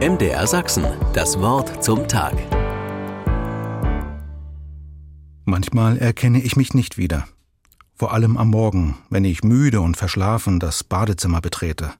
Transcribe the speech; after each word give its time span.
MDR 0.00 0.44
Sachsen, 0.48 0.84
das 1.12 1.38
Wort 1.38 1.82
zum 1.82 2.08
Tag. 2.08 2.34
Manchmal 5.44 5.98
erkenne 5.98 6.42
ich 6.42 6.56
mich 6.56 6.74
nicht 6.74 6.98
wieder. 6.98 7.28
Vor 7.94 8.12
allem 8.12 8.36
am 8.36 8.48
Morgen, 8.48 8.98
wenn 9.08 9.24
ich 9.24 9.44
müde 9.44 9.80
und 9.80 9.96
verschlafen 9.96 10.58
das 10.58 10.82
Badezimmer 10.82 11.40
betrete. 11.40 11.92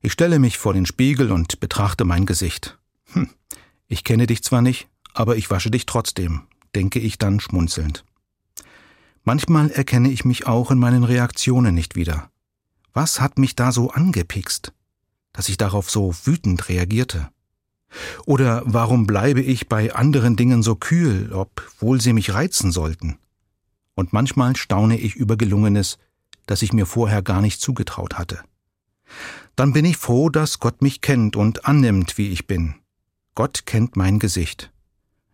Ich 0.00 0.12
stelle 0.12 0.38
mich 0.38 0.56
vor 0.56 0.72
den 0.72 0.86
Spiegel 0.86 1.30
und 1.30 1.60
betrachte 1.60 2.06
mein 2.06 2.24
Gesicht. 2.24 2.78
Hm, 3.12 3.28
ich 3.86 4.02
kenne 4.02 4.26
dich 4.26 4.42
zwar 4.42 4.62
nicht, 4.62 4.88
aber 5.12 5.36
ich 5.36 5.50
wasche 5.50 5.70
dich 5.70 5.84
trotzdem, 5.84 6.44
denke 6.74 7.00
ich 7.00 7.18
dann 7.18 7.38
schmunzelnd. 7.38 8.02
Manchmal 9.24 9.70
erkenne 9.70 10.10
ich 10.10 10.24
mich 10.24 10.46
auch 10.46 10.70
in 10.70 10.78
meinen 10.78 11.04
Reaktionen 11.04 11.74
nicht 11.74 11.96
wieder. 11.96 12.30
Was 12.94 13.20
hat 13.20 13.38
mich 13.38 13.54
da 13.56 13.72
so 13.72 13.90
angepikst? 13.90 14.72
Dass 15.32 15.48
ich 15.48 15.56
darauf 15.56 15.90
so 15.90 16.14
wütend 16.24 16.68
reagierte? 16.68 17.30
Oder 18.24 18.62
warum 18.64 19.06
bleibe 19.06 19.40
ich 19.40 19.68
bei 19.68 19.94
anderen 19.94 20.36
Dingen 20.36 20.62
so 20.62 20.76
kühl, 20.76 21.32
obwohl 21.32 22.00
sie 22.00 22.12
mich 22.12 22.32
reizen 22.32 22.72
sollten? 22.72 23.18
Und 23.94 24.12
manchmal 24.12 24.56
staune 24.56 24.98
ich 24.98 25.16
über 25.16 25.36
Gelungenes, 25.36 25.98
das 26.46 26.62
ich 26.62 26.72
mir 26.72 26.86
vorher 26.86 27.22
gar 27.22 27.40
nicht 27.40 27.60
zugetraut 27.60 28.18
hatte. 28.18 28.40
Dann 29.56 29.72
bin 29.72 29.84
ich 29.84 29.96
froh, 29.96 30.30
dass 30.30 30.60
Gott 30.60 30.82
mich 30.82 31.00
kennt 31.00 31.36
und 31.36 31.66
annimmt, 31.66 32.16
wie 32.16 32.28
ich 32.28 32.46
bin. 32.46 32.76
Gott 33.34 33.66
kennt 33.66 33.96
mein 33.96 34.18
Gesicht. 34.18 34.70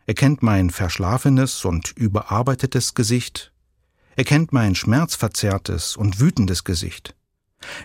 Er 0.06 0.15
kennt 0.15 0.42
mein 0.42 0.70
verschlafenes 0.70 1.65
und 1.65 1.92
überarbeitetes 1.96 2.95
Gesicht. 2.95 3.52
Er 4.15 4.24
kennt 4.24 4.52
mein 4.52 4.74
schmerzverzerrtes 4.74 5.96
und 5.96 6.20
wütendes 6.20 6.65
Gesicht. 6.65 7.15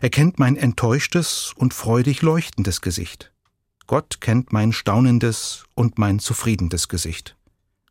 Er 0.02 0.10
kennt 0.10 0.40
mein 0.40 0.56
enttäuschtes 0.56 1.54
und 1.56 1.74
freudig 1.74 2.22
leuchtendes 2.22 2.82
Gesicht. 2.82 3.32
Gott 3.88 4.22
kennt 4.22 4.54
mein 4.54 4.74
staunendes 4.74 5.66
und 5.76 5.98
mein 5.98 6.20
zufriedenes 6.20 6.88
Gesicht. 6.88 7.36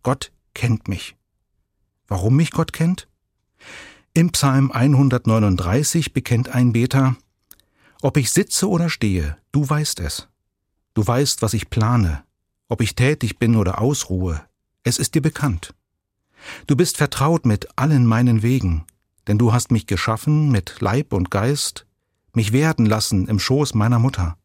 Gott 0.03 0.33
kennt 0.55 0.89
mich. 0.89 1.17
Warum 2.09 2.37
mich 2.37 2.51
Gott 2.53 2.73
kennt? 2.73 3.07
Im 4.15 4.33
Psalm 4.33 4.73
139 4.73 6.13
bekennt 6.13 6.49
ein 6.49 6.73
Beter, 6.73 7.17
ob 8.03 8.17
ich 8.17 8.31
sitze 8.31 8.69
oder 8.69 8.89
stehe, 8.89 9.37
du 9.53 9.69
weißt 9.69 10.01
es. 10.01 10.29
Du 10.95 11.07
weißt, 11.07 11.43
was 11.43 11.55
ich 11.55 11.71
plane, 11.71 12.25
ob 12.69 12.81
ich 12.81 12.95
tätig 12.95 13.39
bin 13.39 13.57
oder 13.57 13.81
ausruhe, 13.81 14.43
es 14.83 14.99
ist 14.99 15.15
dir 15.15 15.23
bekannt. 15.23 15.75
Du 16.67 16.75
bist 16.77 16.97
vertraut 16.97 17.45
mit 17.45 17.69
allen 17.79 18.07
meinen 18.07 18.43
Wegen, 18.43 18.87
denn 19.31 19.39
du 19.39 19.53
hast 19.53 19.71
mich 19.71 19.87
geschaffen 19.87 20.51
mit 20.51 20.81
Leib 20.81 21.13
und 21.13 21.31
Geist, 21.31 21.87
mich 22.35 22.53
werden 22.53 22.85
lassen 22.85 23.29
im 23.29 23.39
Schoß 23.39 23.75
meiner 23.75 24.01
Mutter. 24.01 24.37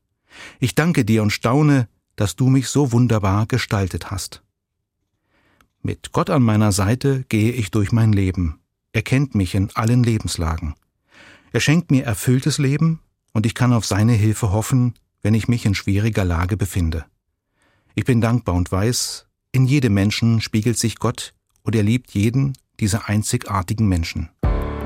Ich 0.60 0.76
danke 0.76 1.04
dir 1.04 1.24
und 1.24 1.32
staune, 1.32 1.88
dass 2.16 2.36
du 2.36 2.50
mich 2.50 2.68
so 2.68 2.92
wunderbar 2.92 3.48
gestaltet 3.48 4.12
hast. 4.12 4.44
Mit 5.82 6.12
Gott 6.12 6.30
an 6.30 6.44
meiner 6.44 6.72
Seite 6.72 7.26
gehe 7.30 7.52
ich 7.52 7.72
durch 7.72 7.92
mein 7.92 8.14
Leben. 8.14 8.60
Er 8.94 9.02
kennt 9.02 9.34
mich 9.34 9.56
in 9.56 9.72
allen 9.74 10.04
Lebenslagen. 10.04 10.76
Er 11.52 11.62
schenkt 11.62 11.90
mir 11.90 12.04
erfülltes 12.04 12.60
Leben 12.60 13.00
und 13.34 13.48
ich 13.48 13.56
kann 13.56 13.74
auf 13.74 13.88
seine 13.88 14.14
Hilfe 14.14 14.52
hoffen, 14.52 14.94
wenn 15.24 15.34
ich 15.34 15.48
mich 15.48 15.66
in 15.66 15.74
schwieriger 15.74 16.26
Lage 16.26 16.58
befinde. 16.58 17.06
Ich 17.96 18.06
bin 18.06 18.22
dankbar 18.22 18.54
und 18.54 18.72
weiß, 18.72 19.26
in 19.52 19.66
jedem 19.66 19.96
Menschen 19.96 20.42
spiegelt 20.42 20.78
sich 20.78 21.00
Gott 21.00 21.34
und 21.64 21.76
er 21.76 21.82
liebt 21.82 22.12
jeden 22.12 22.54
dieser 22.80 23.10
einzigartigen 23.10 23.88
Menschen. 23.88 24.30